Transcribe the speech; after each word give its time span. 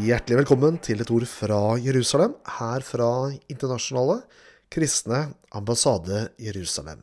Hjertelig 0.00 0.38
velkommen 0.38 0.78
til 0.80 1.02
et 1.02 1.10
ord 1.12 1.26
fra 1.28 1.74
Jerusalem, 1.82 2.32
her 2.56 2.84
fra 2.86 3.08
Internasjonale 3.52 4.22
kristne 4.72 5.18
ambassade 5.52 6.22
Jerusalem. 6.40 7.02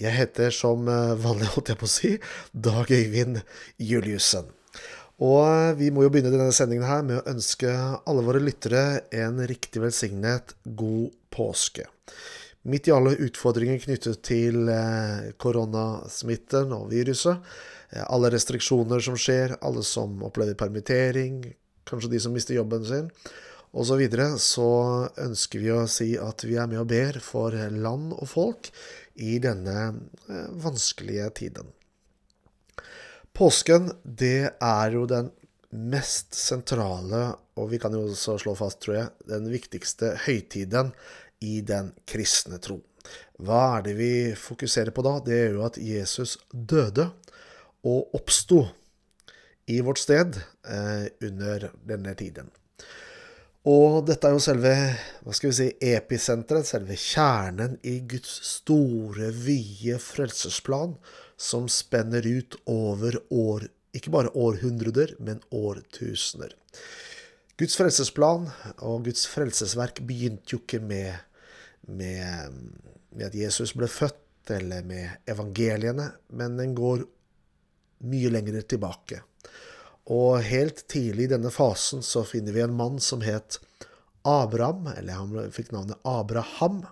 Jeg 0.00 0.16
heter 0.16 0.50
som 0.54 0.88
eh, 0.90 1.12
vanlig, 1.20 1.46
holdt 1.52 1.70
jeg 1.70 1.78
på 1.78 1.86
å 1.86 1.92
si, 1.92 2.10
Dag 2.50 2.90
Øyvind 2.90 3.38
Juliussen. 3.90 4.48
Og 5.22 5.44
eh, 5.44 5.76
vi 5.78 5.92
må 5.94 6.02
jo 6.06 6.10
begynne 6.10 6.32
denne 6.32 6.56
sendingen 6.56 6.88
her 6.88 7.04
med 7.06 7.20
å 7.20 7.36
ønske 7.36 7.70
alle 7.76 8.26
våre 8.26 8.42
lyttere 8.42 9.04
en 9.20 9.38
riktig 9.52 9.84
velsignet 9.84 10.56
god 10.64 11.14
påske. 11.30 11.86
Midt 12.66 12.90
i 12.90 12.96
alle 12.96 13.14
utfordringer 13.28 13.78
knyttet 13.84 14.24
til 14.26 14.66
eh, 14.74 15.30
koronasmitten 15.38 16.74
og 16.74 16.90
viruset, 16.96 17.46
alle 18.08 18.34
restriksjoner 18.34 19.06
som 19.06 19.14
skjer, 19.16 19.60
alle 19.62 19.86
som 19.86 20.18
opplever 20.26 20.58
permittering, 20.58 21.44
kanskje 21.88 22.12
de 22.12 22.20
som 22.22 22.34
mister 22.36 22.56
jobben 22.58 22.84
sin, 22.86 23.10
osv., 23.72 23.88
så, 23.90 23.96
videre, 24.00 24.28
så 24.40 24.68
ønsker 25.20 25.60
vi 25.62 25.72
å 25.74 25.82
si 25.90 26.12
at 26.20 26.44
vi 26.46 26.56
er 26.56 26.70
med 26.70 26.82
og 26.82 26.88
ber 26.92 27.18
for 27.24 27.56
land 27.56 28.14
og 28.16 28.28
folk 28.30 28.70
i 29.20 29.36
denne 29.42 29.76
eh, 30.28 30.46
vanskelige 30.62 31.28
tiden. 31.42 31.74
Påsken, 33.36 33.92
det 34.02 34.56
er 34.56 34.94
jo 34.96 35.04
den 35.10 35.30
mest 35.70 36.34
sentrale, 36.34 37.36
og 37.60 37.68
vi 37.70 37.78
kan 37.82 37.92
jo 37.94 38.06
også 38.08 38.38
slå 38.40 38.54
fast, 38.58 38.80
tror 38.82 38.96
jeg, 38.96 39.08
den 39.28 39.48
viktigste 39.52 40.14
høytiden 40.24 40.94
i 41.44 41.60
den 41.66 41.92
kristne 42.08 42.58
tro. 42.62 42.80
Hva 43.38 43.60
er 43.76 43.84
det 43.86 43.94
vi 43.98 44.12
fokuserer 44.34 44.90
på 44.94 45.04
da? 45.06 45.18
Det 45.24 45.36
er 45.36 45.54
jo 45.54 45.64
at 45.66 45.78
Jesus 45.78 46.36
døde 46.50 47.10
og 47.86 48.16
oppsto 48.16 48.64
i 49.68 49.80
vårt 49.84 50.00
sted 50.00 50.40
eh, 50.68 51.06
under 51.28 51.70
denne 51.86 52.14
tiden. 52.16 52.48
Og 53.68 54.06
dette 54.08 54.24
er 54.24 54.32
jo 54.32 54.40
selve 54.40 54.72
hva 55.24 55.34
skal 55.36 55.50
vi 55.50 55.56
si, 55.58 55.66
episenteret, 55.90 56.68
selve 56.68 56.96
kjernen 56.96 57.74
i 57.84 57.98
Guds 58.08 58.38
store, 58.48 59.28
vide 59.34 59.98
frelsesplan, 60.00 60.94
som 61.36 61.68
spenner 61.68 62.24
ut 62.24 62.56
over 62.70 63.18
år, 63.28 63.66
ikke 63.92 64.14
bare 64.14 64.32
århundrer, 64.38 65.12
men 65.20 65.42
årtusener. 65.52 66.54
Guds 67.58 67.76
frelsesplan 67.76 68.48
og 68.86 69.04
Guds 69.08 69.26
frelsesverk 69.28 70.00
begynte 70.06 70.54
jo 70.54 70.62
ikke 70.62 70.80
med, 70.80 71.18
med, 71.90 72.56
med 73.10 73.28
at 73.28 73.36
Jesus 73.36 73.74
ble 73.76 73.90
født, 73.90 74.24
eller 74.48 74.80
med 74.86 75.28
evangeliene, 75.28 76.06
men 76.32 76.54
den 76.56 76.70
går 76.78 77.02
mye 78.04 78.30
lenger 78.30 78.60
tilbake. 78.62 79.22
Og 80.08 80.40
helt 80.44 80.86
tidlig 80.88 81.26
i 81.26 81.32
denne 81.34 81.50
fasen 81.52 82.02
så 82.04 82.24
finner 82.24 82.54
vi 82.54 82.62
en 82.64 82.76
mann 82.76 83.00
som 83.02 83.20
het 83.24 83.58
Abraham, 84.28 84.86
eller 84.96 85.20
han 85.20 85.52
fikk 85.52 85.72
navnet 85.74 86.00
Abraham. 86.08 86.82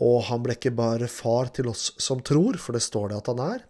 Og 0.00 0.22
han 0.28 0.44
ble 0.44 0.56
ikke 0.56 0.74
bare 0.76 1.08
far 1.12 1.52
til 1.56 1.70
oss 1.72 1.90
som 2.00 2.22
tror, 2.24 2.58
for 2.60 2.76
det 2.76 2.84
står 2.84 3.10
det 3.10 3.20
at 3.20 3.30
han 3.32 3.42
er, 3.44 3.64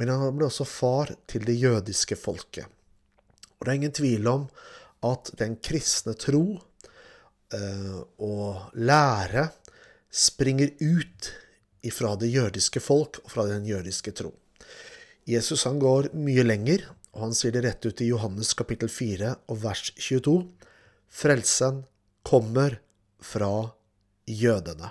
men 0.00 0.12
han 0.12 0.36
ble 0.36 0.48
også 0.48 0.66
far 0.68 1.12
til 1.28 1.44
det 1.48 1.56
jødiske 1.60 2.16
folket. 2.20 2.68
Og 3.58 3.66
det 3.66 3.72
er 3.72 3.80
ingen 3.80 3.96
tvil 3.96 4.28
om 4.28 4.46
at 5.06 5.32
den 5.38 5.56
kristne 5.62 6.14
tro 6.18 6.44
eh, 7.52 7.98
og 8.22 8.72
lære 8.74 9.48
springer 10.12 10.72
ut 10.80 11.32
ifra 11.82 12.14
det 12.20 12.30
jødiske 12.32 12.80
folk 12.80 13.20
og 13.24 13.32
fra 13.32 13.46
den 13.48 13.66
jødiske 13.66 14.12
tro. 14.16 14.32
Jesus 15.28 15.64
han 15.68 15.78
går 15.78 16.10
mye 16.18 16.42
lenger, 16.42 16.88
og 17.14 17.28
han 17.28 17.36
sier 17.36 17.54
det 17.54 17.62
rett 17.66 17.86
ut 17.86 18.00
i 18.02 18.08
Johannes 18.10 18.54
kapittel 18.58 18.90
4 18.90 19.36
og 19.52 19.60
vers 19.62 19.92
22. 19.94 20.34
Frelsen 21.12 21.84
kommer 22.26 22.80
fra 23.22 23.52
jødene. 24.26 24.90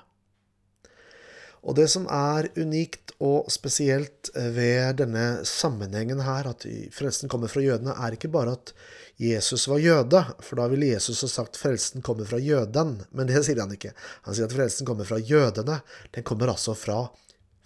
Og 1.61 1.75
det 1.77 1.89
som 1.93 2.07
er 2.09 2.47
unikt 2.57 3.11
og 3.21 3.51
spesielt 3.53 4.31
ved 4.33 4.97
denne 5.03 5.43
sammenhengen 5.45 6.23
her, 6.25 6.47
at 6.49 6.65
frelsen 6.95 7.29
kommer 7.29 7.51
fra 7.51 7.61
jødene, 7.61 7.93
er 7.93 8.15
ikke 8.15 8.31
bare 8.33 8.55
at 8.55 8.73
Jesus 9.21 9.67
var 9.69 9.83
jøde, 9.83 10.23
for 10.41 10.57
da 10.57 10.65
ville 10.71 10.93
Jesus 10.95 11.21
ha 11.21 11.29
sagt 11.29 11.59
frelsen 11.61 12.01
kommer 12.01 12.25
fra 12.25 12.39
jøden, 12.41 12.95
men 13.13 13.29
det 13.29 13.43
sier 13.45 13.61
han 13.61 13.75
ikke. 13.75 13.93
Han 14.25 14.37
sier 14.37 14.49
at 14.49 14.55
frelsen 14.55 14.87
kommer 14.89 15.05
fra 15.05 15.19
jødene. 15.21 15.81
Den 16.15 16.25
kommer 16.25 16.49
altså 16.55 16.73
fra, 16.73 17.03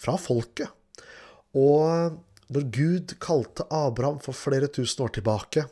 fra 0.01 0.17
folket. 0.19 0.73
Og 1.55 2.17
når 2.53 2.67
Gud 2.73 3.15
kalte 3.23 3.65
Abraham 3.73 4.19
for 4.23 4.37
flere 4.37 4.69
tusen 4.69 5.05
år 5.05 5.15
tilbake, 5.17 5.65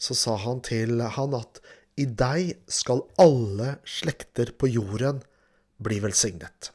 så 0.00 0.16
sa 0.16 0.36
han 0.40 0.62
til 0.64 1.02
han 1.16 1.36
at 1.36 1.60
i 2.00 2.06
deg 2.10 2.56
skal 2.66 3.04
alle 3.22 3.76
slekter 3.86 4.50
på 4.58 4.70
jorden 4.72 5.20
bli 5.84 6.00
velsignet. 6.02 6.70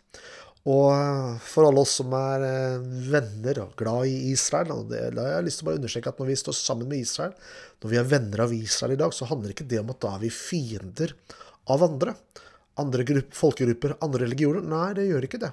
Og 0.70 1.40
for 1.42 1.66
alle 1.66 1.82
oss 1.82 1.96
som 2.02 2.12
er 2.14 2.44
eh, 2.46 2.88
venner 3.10 3.62
og 3.64 3.78
glad 3.80 4.10
i 4.12 4.34
Israel, 4.34 4.74
og 4.76 4.90
det, 4.92 5.06
har 5.16 5.38
jeg 5.38 5.46
lyst 5.48 5.62
til 5.62 5.66
å 5.66 5.70
bare 5.70 5.80
understreke 5.80 6.12
at 6.12 6.20
når 6.20 6.30
vi 6.30 6.40
står 6.42 6.58
sammen 6.58 6.92
med 6.92 7.02
Israel, 7.02 7.34
når 7.80 7.94
vi 7.94 8.00
er 8.00 8.10
venner 8.12 8.44
av 8.44 8.54
Israel 8.54 8.94
i 8.94 9.00
dag, 9.00 9.16
så 9.16 9.28
handler 9.30 9.56
ikke 9.56 9.70
det 9.72 9.80
om 9.82 9.94
at 9.94 10.02
da 10.04 10.14
er 10.14 10.24
vi 10.26 10.34
fiender 10.36 11.16
av 11.72 11.86
andre 11.88 12.14
andre 12.80 13.06
grupp, 13.08 13.34
folkegrupper, 13.38 13.98
andre 14.06 14.26
religioner? 14.26 14.66
Nei, 14.66 14.88
det 14.98 15.10
gjør 15.10 15.28
ikke 15.28 15.42
det. 15.44 15.52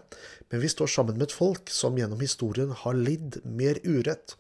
Men 0.52 0.62
vi 0.62 0.70
står 0.72 0.90
sammen 0.92 1.18
med 1.18 1.28
et 1.28 1.36
folk 1.36 1.72
som 1.74 1.98
gjennom 1.98 2.22
historien 2.22 2.72
har 2.84 2.98
lidd 2.98 3.40
mer 3.44 3.80
urett, 3.84 4.36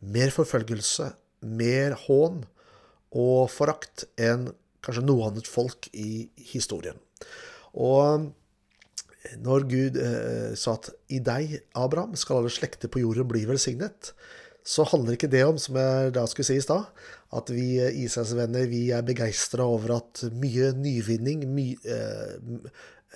mer 0.00 0.32
forfølgelse, 0.34 1.10
mer 1.44 1.96
hån 2.06 2.44
og 3.14 3.50
forakt 3.52 4.06
enn 4.20 4.48
kanskje 4.84 5.04
noe 5.06 5.28
annet 5.30 5.48
folk 5.48 5.88
i 5.96 6.26
historien. 6.52 6.98
Og 7.74 8.30
når 9.40 9.66
Gud 9.70 9.98
eh, 10.00 10.52
sa 10.58 10.76
at 10.76 10.90
i 11.12 11.20
deg, 11.24 11.56
Abraham, 11.78 12.16
skal 12.18 12.42
alle 12.42 12.52
slekter 12.52 12.90
på 12.92 13.00
jorden 13.02 13.28
bli 13.30 13.44
velsignet, 13.48 14.12
så 14.64 14.86
handler 14.88 15.18
ikke 15.18 15.28
det 15.28 15.42
om, 15.44 15.58
som 15.60 15.76
jeg 15.76 16.14
da 16.16 16.24
skulle 16.28 16.48
si 16.48 16.56
i 16.56 16.64
stad, 16.64 16.86
at 17.36 17.50
vi 17.52 17.66
Israelsvenner 18.04 18.68
vi 18.70 18.86
er 18.96 19.04
begeistra 19.04 19.66
over 19.68 19.98
at 19.98 20.24
mye 20.32 20.70
nyvinning, 20.78 21.44
my, 21.52 21.66
eh, 21.84 22.62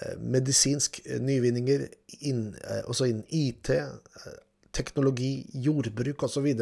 eh 0.03 0.19
medisinsk 0.21 1.01
nyvinninger, 1.21 1.87
inn, 2.21 2.53
eh, 2.65 2.83
også 2.85 3.09
innen 3.09 3.25
IT, 3.31 3.71
eh, 3.71 4.37
teknologi, 4.73 5.49
jordbruk 5.55 6.23
osv. 6.29 6.53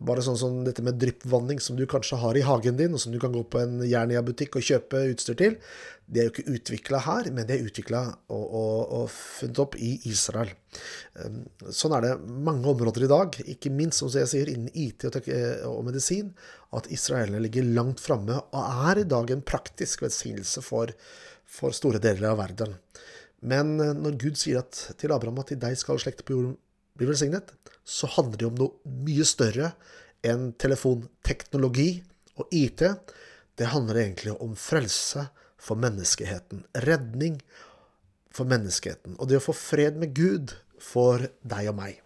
Bare 0.00 0.22
sånn 0.24 0.38
som 0.40 0.54
dette 0.64 0.80
med 0.80 0.96
dryppvanning 0.96 1.58
som 1.60 1.76
du 1.76 1.82
kanskje 1.84 2.16
har 2.16 2.36
i 2.38 2.44
hagen 2.46 2.78
din, 2.78 2.94
og 2.96 3.00
som 3.02 3.12
du 3.12 3.18
kan 3.20 3.32
gå 3.34 3.42
på 3.44 3.60
en 3.60 3.82
Jernia-butikk 3.84 4.56
og 4.56 4.64
kjøpe 4.64 5.02
utstyr 5.10 5.36
til. 5.36 5.56
Det 6.08 6.22
er 6.22 6.28
jo 6.28 6.32
ikke 6.32 6.54
utvikla 6.56 7.00
her, 7.04 7.28
men 7.36 7.44
det 7.48 7.58
er 7.58 7.66
utvikla 7.68 8.00
og, 8.32 8.46
og, 8.46 8.78
og, 8.96 9.04
funnet 9.12 9.60
opp 9.60 9.76
i 9.76 9.90
Israel. 10.08 10.48
Ehm, 11.20 11.42
sånn 11.68 11.92
er 11.98 12.06
det 12.06 12.14
mange 12.24 12.72
områder 12.72 13.04
i 13.04 13.10
dag, 13.12 13.36
ikke 13.54 13.74
minst 13.74 14.00
som 14.00 14.08
jeg 14.16 14.30
sier, 14.32 14.52
innen 14.54 14.72
IT 14.72 15.04
og, 15.10 15.28
eh, 15.28 15.60
og 15.68 15.84
medisin, 15.90 16.32
at 16.72 16.88
israelerne 16.92 17.44
ligger 17.44 17.68
langt 17.76 18.00
framme 18.00 18.40
og 18.40 18.88
er 18.88 19.02
i 19.02 19.08
dag 19.08 19.28
en 19.30 19.44
praktisk 19.44 20.06
velsignelse 20.06 20.64
for, 20.64 20.94
for, 21.44 21.76
store 21.76 22.00
deler 22.00 22.32
av 22.32 22.40
verden. 22.40 22.78
Men 23.44 23.76
eh, 23.76 23.92
når 23.92 24.16
Gud 24.24 24.40
sier 24.40 24.64
at, 24.64 24.86
til 24.96 25.12
Abraham 25.12 25.44
at 25.44 25.52
i 25.52 25.60
deg 25.68 25.76
skal 25.76 26.00
slekter 26.00 26.24
på 26.24 26.38
jorden 26.38 26.56
bli 26.96 27.12
velsignet, 27.12 27.52
så 27.84 28.08
handler 28.14 28.38
det 28.38 28.48
om 28.48 28.58
noe 28.60 28.94
mye 29.06 29.26
større 29.26 29.72
enn 30.26 30.52
telefonteknologi 30.60 32.02
og 32.38 32.54
IT. 32.54 32.84
Det 33.58 33.70
handler 33.72 34.04
egentlig 34.04 34.36
om 34.40 34.54
frelse 34.58 35.26
for 35.62 35.78
menneskeheten. 35.78 36.64
Redning 36.86 37.40
for 38.32 38.48
menneskeheten. 38.48 39.18
Og 39.18 39.28
det 39.28 39.40
å 39.40 39.44
få 39.44 39.54
fred 39.56 39.98
med 40.00 40.14
Gud 40.16 40.54
for 40.82 41.26
deg 41.42 41.70
og 41.70 41.78
meg. 41.78 42.00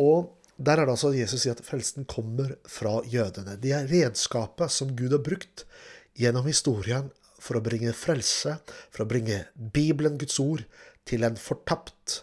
Og 0.00 0.32
der 0.56 0.78
er 0.78 0.86
det 0.86 0.94
altså 0.94 1.10
Jesus 1.14 1.42
sier 1.42 1.56
at 1.56 1.66
frelsen 1.66 2.06
kommer 2.10 2.54
fra 2.70 3.00
jødene. 3.10 3.58
De 3.60 3.74
er 3.74 3.90
redskapet 3.90 4.72
som 4.72 4.94
Gud 4.96 5.14
har 5.14 5.22
brukt 5.26 5.66
gjennom 6.18 6.46
historien 6.46 7.10
for 7.42 7.58
å 7.58 7.64
bringe 7.64 7.92
frelse, 7.96 8.56
for 8.94 9.04
å 9.04 9.10
bringe 9.10 9.42
Bibelen, 9.54 10.16
Guds 10.20 10.38
ord, 10.40 10.62
til 11.04 11.26
en 11.26 11.36
fortapt 11.36 12.22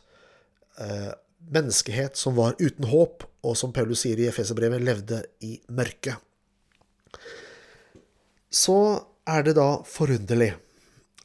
eh, 0.81 1.11
menneskehet 1.49 2.17
som 2.19 2.35
var 2.37 2.55
uten 2.59 2.87
håp, 2.91 3.25
og 3.41 3.57
som 3.57 3.73
Paulus 3.73 4.03
sier 4.05 4.19
i 4.21 4.27
Efeserbrevet, 4.29 4.83
levde 4.83 5.23
i 5.45 5.55
mørket. 5.73 6.15
Så 8.51 8.77
er 9.29 9.45
det 9.47 9.55
da 9.57 9.69
forunderlig 9.87 10.51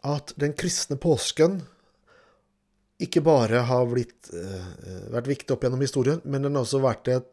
at 0.06 0.32
den 0.38 0.54
kristne 0.56 0.98
påsken 1.00 1.60
ikke 3.02 3.20
bare 3.26 3.64
har 3.68 3.88
blitt, 3.90 4.30
uh, 4.32 5.10
vært 5.12 5.28
viktig 5.28 5.52
opp 5.52 5.66
gjennom 5.66 5.82
historien, 5.84 6.22
men 6.24 6.46
den 6.46 6.56
har 6.56 6.64
også 6.64 6.80
vært 6.84 7.10
et 7.12 7.32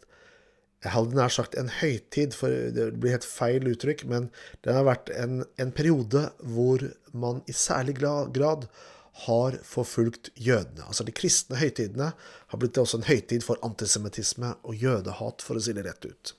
jeg 0.84 0.92
hadde 0.92 1.16
nær 1.16 1.32
sagt 1.32 1.54
en 1.56 1.70
høytid, 1.72 2.34
for 2.36 2.52
det 2.76 2.90
blir 3.00 3.16
helt 3.16 3.28
feil 3.28 3.70
uttrykk, 3.72 4.04
men 4.12 4.26
den 4.68 4.76
har 4.76 4.84
vært 4.84 5.14
en, 5.16 5.46
en 5.56 5.72
periode 5.72 6.26
hvor 6.44 6.84
man 7.16 7.40
i 7.48 7.56
særlig 7.56 7.96
grad 8.02 8.68
har 9.14 9.58
forfulgt 9.64 10.32
jødene. 10.36 10.88
Altså 10.88 11.06
De 11.06 11.14
kristne 11.16 11.60
høytidene 11.60 12.14
har 12.18 12.60
blitt 12.62 12.80
også 12.82 13.00
en 13.00 13.08
høytid 13.08 13.46
for 13.46 13.62
antisemittisme 13.66 14.56
og 14.64 14.76
jødehat, 14.76 15.46
for 15.46 15.60
å 15.60 15.64
si 15.64 15.76
det 15.76 15.86
rett 15.86 16.08
ut. 16.10 16.34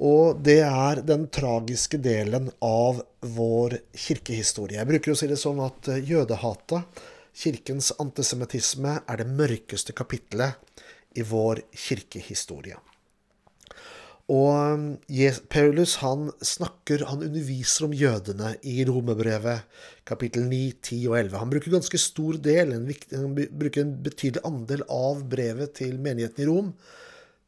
Og 0.00 0.40
det 0.40 0.62
er 0.64 1.02
den 1.04 1.26
tragiske 1.28 2.00
delen 2.00 2.48
av 2.64 3.02
vår 3.20 3.76
kirkehistorie. 3.92 4.78
Jeg 4.80 4.88
bruker 4.88 5.12
å 5.12 5.18
si 5.20 5.28
det 5.28 5.38
sånn 5.40 5.60
at 5.62 5.90
jødehatet, 6.08 7.02
kirkens 7.36 7.92
antisemittisme, 8.00 8.96
er 9.04 9.20
det 9.20 9.28
mørkeste 9.28 9.94
kapitlet 9.96 10.56
i 11.20 11.26
vår 11.26 11.62
kirkehistorie. 11.76 12.80
Og 14.30 14.76
um, 14.76 14.84
Paulus 15.50 15.96
han 16.04 16.28
snakker, 16.44 17.02
han 17.08 17.24
underviser 17.26 17.88
om 17.88 17.94
jødene 17.96 18.52
i 18.62 18.84
Romerbrevet 18.86 19.66
kapittel 20.06 20.44
9, 20.46 20.60
10 20.78 20.98
og 21.10 21.16
11. 21.18 21.38
Han 21.40 21.50
bruker 21.50 21.74
ganske 21.74 21.98
stor 21.98 22.38
del, 22.38 22.74
en, 22.76 22.86
viktig, 22.86 23.18
han 23.18 23.34
bruker 23.34 23.82
en 23.82 23.96
betydelig 24.04 24.44
andel 24.46 24.84
av 24.86 25.24
brevet 25.32 25.74
til 25.80 25.96
menigheten 26.02 26.44
i 26.44 26.50
Rom 26.50 26.74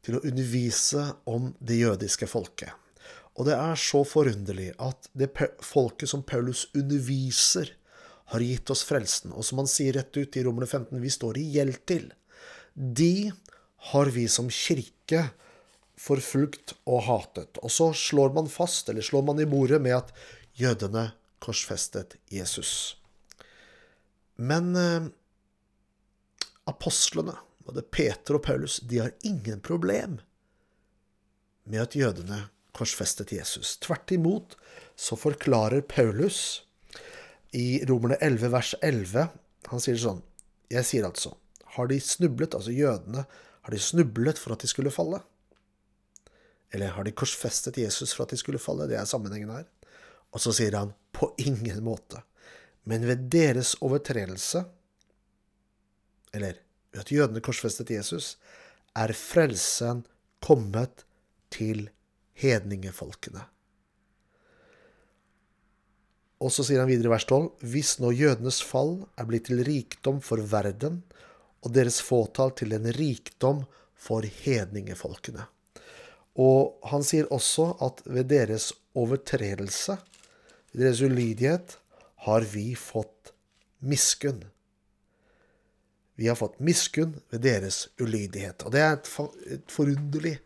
til 0.03 0.17
å 0.17 0.23
undervise 0.27 1.05
om 1.31 1.53
det 1.63 1.79
jødiske 1.79 2.27
folket. 2.27 2.75
Og 3.39 3.47
det 3.47 3.55
er 3.55 3.79
så 3.79 4.03
forunderlig 4.05 4.73
at 4.83 5.07
det 5.17 5.31
folket 5.63 6.11
som 6.11 6.25
Paulus 6.27 6.67
underviser, 6.75 7.71
har 8.31 8.41
gitt 8.41 8.71
oss 8.71 8.81
frelsen, 8.87 9.33
og 9.35 9.43
som 9.45 9.59
han 9.59 9.67
sier 9.69 9.97
rett 9.97 10.15
ut 10.15 10.37
i 10.39 10.43
Romerne 10.45 10.65
15, 10.65 10.95
vi 11.03 11.09
står 11.11 11.37
i 11.37 11.43
gjeld 11.57 11.75
til. 11.85 12.05
De 12.73 13.29
har 13.91 14.09
vi 14.15 14.23
som 14.31 14.47
kirke 14.49 15.25
forfulgt 15.99 16.75
og 16.89 17.03
hatet. 17.07 17.59
Og 17.61 17.71
så 17.71 17.91
slår 17.97 18.33
man 18.35 18.49
fast, 18.51 18.89
eller 18.89 19.05
slår 19.05 19.25
man 19.29 19.41
i 19.41 19.49
bordet, 19.49 19.81
med 19.81 19.97
at 19.97 20.13
jødene 20.57 21.11
korsfestet 21.43 22.17
Jesus. 22.31 22.95
Men 24.35 24.75
eh, 24.75 25.09
apostlene, 26.69 27.35
både 27.63 27.83
Peter 27.83 28.39
og 28.39 28.45
Paulus, 28.47 28.79
de 28.79 29.03
har 29.03 29.15
ingen 29.23 29.61
problem 29.63 30.19
med 31.63 31.83
at 31.85 31.95
jødene 31.95 32.45
korsfestet 32.75 33.31
Jesus. 33.35 33.77
Tvert 33.77 34.11
imot 34.11 34.57
så 34.95 35.15
forklarer 35.19 35.85
Paulus 35.87 36.63
i 37.53 37.83
Romerne 37.85 38.17
11 38.21 38.51
vers 38.53 38.73
11 38.81 39.27
Han 39.69 39.81
sier 39.81 39.97
sånn 40.01 40.21
Jeg 40.73 40.85
sier 40.89 41.05
altså 41.05 41.35
Har 41.75 41.89
de 41.91 41.99
snublet, 42.01 42.55
altså 42.57 42.73
jødene, 42.73 43.25
har 43.61 43.73
de 43.73 43.79
snublet 43.79 44.41
for 44.41 44.55
at 44.55 44.65
de 44.65 44.69
skulle 44.69 44.93
falle? 44.93 45.21
Eller 46.73 46.95
har 46.95 47.05
de 47.05 47.13
korsfestet 47.13 47.77
Jesus 47.77 48.15
for 48.15 48.25
at 48.25 48.33
de 48.33 48.39
skulle 48.41 48.61
falle? 48.61 48.89
Det 48.89 48.97
er 48.97 49.09
sammenhengen 49.09 49.53
her. 49.53 49.67
Og 50.33 50.41
så 50.41 50.53
sier 50.55 50.75
han 50.79 50.93
på 51.13 51.29
ingen 51.37 51.83
måte. 51.85 52.23
Men 52.89 53.05
ved 53.07 53.29
deres 53.31 53.75
overtredelse, 53.85 54.63
eller 56.33 56.57
ved 56.91 57.03
at 57.05 57.13
jødene 57.13 57.43
korsfestet 57.45 57.93
Jesus, 57.93 58.35
er 58.97 59.13
frelsen 59.17 60.03
kommet 60.43 61.05
til 61.53 61.87
hedningefolkene. 62.41 63.45
Og 66.43 66.51
så 66.51 66.65
sier 66.65 66.81
han 66.81 66.89
videre 66.89 67.07
i 67.07 67.13
vers 67.13 67.29
12.: 67.29 67.45
Hvis 67.71 67.95
nå 68.03 68.11
jødenes 68.11 68.59
fall 68.65 68.97
er 69.15 69.29
blitt 69.29 69.47
til 69.47 69.63
rikdom 69.63 70.19
for 70.25 70.41
verden, 70.51 71.03
og 71.63 71.71
deres 71.77 72.01
fåtall 72.03 72.51
til 72.57 72.75
en 72.75 72.89
rikdom 72.97 73.63
for 73.95 74.25
hedningefolkene. 74.43 75.45
Og 76.39 76.79
han 76.89 77.05
sier 77.05 77.29
også 77.33 77.73
at 77.85 78.01
ved 78.09 78.31
deres 78.31 78.71
overtredelse, 78.97 79.97
deres 80.73 81.01
ulydighet, 81.05 81.77
har 82.25 82.45
vi 82.53 82.71
fått 82.79 83.33
miskunn. 83.83 84.41
Vi 86.15 86.29
har 86.29 86.37
fått 86.39 86.59
miskunn 86.63 87.17
ved 87.33 87.43
deres 87.45 87.87
ulydighet. 88.01 88.63
Og 88.65 88.73
det 88.73 88.81
er 88.81 88.97
et, 88.97 89.09
forunderlig 89.69 90.37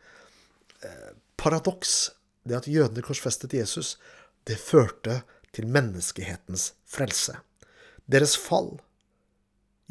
eh, 0.84 1.12
paradoks. 1.40 2.12
Det 2.48 2.58
at 2.58 2.70
jødene 2.72 3.04
korsfestet 3.04 3.54
Jesus, 3.54 3.96
det 4.48 4.60
førte 4.60 5.22
til 5.56 5.68
menneskehetens 5.68 6.72
frelse. 6.88 7.38
Deres 8.08 8.38
fall 8.40 8.78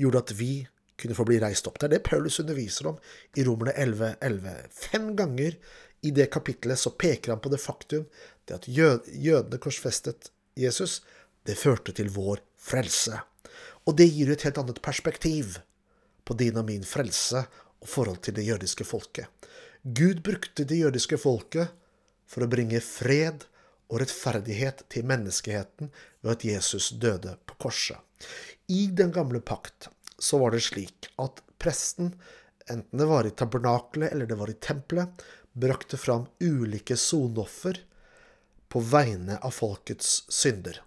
gjorde 0.00 0.24
at 0.24 0.32
vi 0.38 0.52
kunne 1.00 1.16
få 1.16 1.26
bli 1.28 1.40
reist 1.42 1.66
opp. 1.68 1.78
Det 1.80 1.88
er 1.88 1.96
det 1.96 2.04
Paulus 2.08 2.40
underviser 2.40 2.90
om 2.92 2.98
i 3.36 3.44
Romerne 3.44 3.74
11, 3.76 4.14
11. 4.20 4.56
Fem 4.72 5.10
ganger 5.16 5.58
i 6.06 6.12
det 6.14 6.28
kapitlet 6.32 6.80
så 6.80 6.92
peker 6.96 7.34
han 7.34 7.42
på 7.42 7.52
det 7.52 7.60
faktum 7.60 8.06
det 8.46 8.60
at 8.60 8.68
jødene 8.68 9.58
korsfestet 9.62 10.30
Jesus, 10.56 11.00
det 11.46 11.58
førte 11.58 11.92
til 11.96 12.08
vår 12.14 12.40
frelse. 12.56 13.18
Og 13.86 13.96
det 13.98 14.08
gir 14.10 14.30
et 14.32 14.44
helt 14.46 14.58
annet 14.62 14.82
perspektiv 14.82 15.58
på 16.26 16.34
din 16.38 16.56
og 16.58 16.66
min 16.68 16.86
frelse 16.86 17.44
og 17.82 17.90
forhold 17.90 18.22
til 18.24 18.36
det 18.38 18.46
jødiske 18.46 18.86
folket. 18.88 19.26
Gud 19.82 20.22
brukte 20.26 20.64
det 20.66 20.80
jødiske 20.80 21.18
folket 21.22 21.70
for 22.26 22.42
å 22.42 22.50
bringe 22.50 22.80
fred 22.82 23.44
og 23.86 24.00
rettferdighet 24.02 24.82
til 24.90 25.06
menneskeheten 25.06 25.92
ved 26.24 26.32
at 26.32 26.46
Jesus 26.48 26.90
døde 26.98 27.36
på 27.46 27.58
korset. 27.62 28.00
I 28.66 28.88
den 28.90 29.12
gamle 29.14 29.38
pakt 29.38 29.90
så 30.18 30.38
var 30.38 30.54
det 30.54 30.64
slik 30.66 31.10
at 31.22 31.42
presten, 31.58 32.14
enten 32.70 32.98
det 32.98 33.08
var 33.08 33.26
i 33.26 33.34
tabernakelet 33.36 34.12
eller 34.12 34.26
det 34.26 34.38
var 34.40 34.50
i 34.50 34.58
tempelet, 34.60 35.24
brakte 35.56 35.96
fram 35.96 36.26
ulike 36.40 36.96
sonoffer 36.96 37.80
på 38.68 38.80
vegne 38.80 39.38
av 39.38 39.54
folkets 39.56 40.24
synder. 40.32 40.82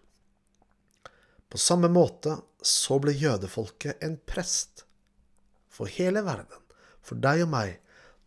På 1.49 1.57
samme 1.57 1.89
måte 1.89 2.35
så 2.61 2.99
ble 3.01 3.15
jødefolket 3.17 4.03
en 4.05 4.19
prest 4.29 4.83
for 5.73 5.89
hele 5.89 6.21
verden, 6.25 6.59
for 7.01 7.17
deg 7.17 7.45
og 7.45 7.53
meg, 7.53 7.77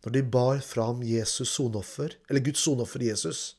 når 0.03 0.15
de 0.17 0.23
bar 0.35 0.59
fram 0.65 1.03
Jesus 1.07 1.53
sonoffer, 1.55 2.17
eller 2.27 2.43
Guds 2.43 2.65
sonoffer 2.65 3.05
Jesus, 3.05 3.55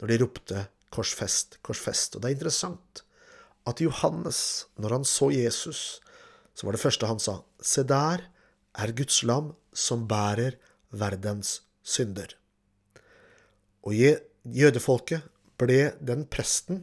når 0.00 0.10
de 0.10 0.18
ropte 0.22 0.64
'korsfest, 0.90 1.58
korsfest'. 1.62 2.16
Og 2.16 2.22
det 2.22 2.30
er 2.30 2.36
interessant 2.38 3.02
at 3.66 3.80
Johannes, 3.82 4.66
når 4.78 4.96
han 4.96 5.04
så 5.04 5.30
Jesus, 5.30 6.00
så 6.56 6.66
var 6.66 6.76
det 6.76 6.80
første 6.80 7.08
han 7.08 7.20
sa, 7.20 7.40
se 7.60 7.84
der 7.84 8.24
er 8.76 8.96
Guds 8.96 9.20
lam 9.28 9.52
som 9.76 10.06
bærer 10.08 10.56
verdens 10.88 11.60
synder. 11.84 12.32
Og 13.84 13.94
jødefolket 13.96 15.26
ble 15.60 15.92
den 16.00 16.24
presten 16.32 16.82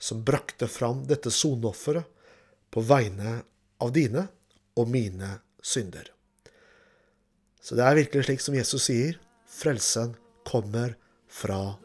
som 0.00 0.24
brakte 0.24 0.68
fram 0.72 1.04
dette 1.08 1.32
sonofferet 1.32 2.08
på 2.72 2.82
vegne 2.86 3.40
av 3.80 3.92
dine 3.92 4.26
og 4.80 4.88
mine 4.88 5.36
synder. 5.60 6.08
Så 7.60 7.76
det 7.76 7.84
er 7.84 7.98
virkelig 7.98 8.24
slik 8.28 8.44
som 8.44 8.56
Jesus 8.56 8.88
sier, 8.88 9.18
frelsen 9.44 10.14
kommer 10.48 10.96
fra 11.28 11.76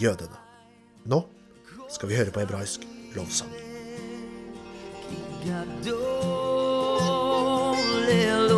jødene. 0.00 0.40
Nå 1.04 1.20
skal 1.92 2.08
vi 2.10 2.18
høre 2.18 2.32
på 2.32 2.44
hebraisk 2.44 2.88
lovsang. 3.16 3.52
hallelujah. 8.08 8.57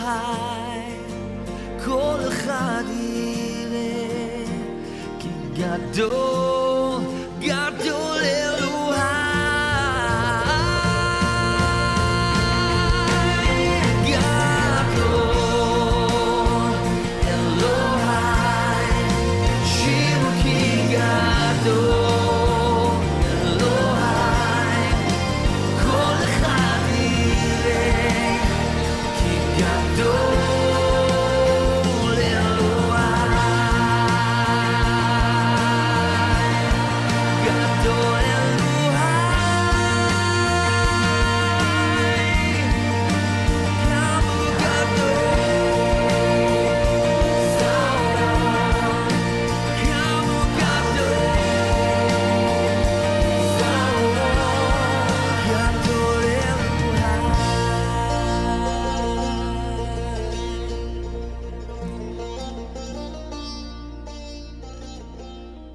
חי, 0.00 0.80
כל 1.84 2.18
אחד 2.28 2.84
יראה, 2.88 4.44
כי 5.18 5.28
גדול 5.54 6.67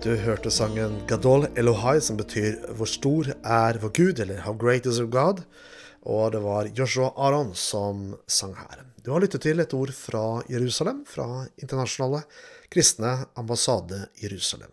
Du 0.04 0.10
hørte 0.20 0.52
sangen 0.52 0.98
Gadol 1.08 1.46
Elohai, 1.56 2.02
som 2.04 2.18
betyr 2.20 2.58
'Hvor 2.76 2.88
stor 2.92 3.28
er 3.40 3.78
vår 3.80 3.92
Gud', 3.96 4.20
eller 4.20 4.42
'How 4.42 4.54
great 4.54 4.86
is 4.86 5.00
our 5.00 5.08
God'. 5.08 5.44
Og 6.02 6.32
det 6.32 6.42
var 6.44 6.68
Joshua 6.78 7.14
Aron 7.16 7.56
som 7.56 8.20
sang 8.28 8.54
her. 8.56 8.84
Du 9.06 9.12
har 9.12 9.20
lyttet 9.20 9.42
til 9.42 9.60
et 9.60 9.74
ord 9.74 9.94
fra 9.94 10.44
Jerusalem, 10.50 11.06
fra 11.06 11.48
Internasjonale 11.58 12.24
kristne 12.70 13.26
ambassade 13.38 14.08
Jerusalem. 14.24 14.72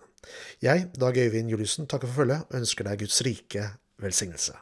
Jeg, 0.62 0.90
Dag 1.00 1.16
Øyvind 1.16 1.50
Juliussen, 1.50 1.86
takker 1.86 2.08
for 2.08 2.14
følget 2.14 2.42
og 2.50 2.58
ønsker 2.58 2.84
deg 2.84 2.98
Guds 2.98 3.22
rike 3.22 3.70
velsignelse. 4.02 4.52